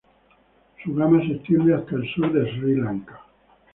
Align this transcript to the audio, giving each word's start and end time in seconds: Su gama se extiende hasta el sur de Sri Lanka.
Su 0.83 0.95
gama 0.95 1.19
se 1.21 1.33
extiende 1.33 1.75
hasta 1.75 1.95
el 1.95 2.11
sur 2.15 2.33
de 2.33 2.49
Sri 2.57 2.75
Lanka. 2.75 3.21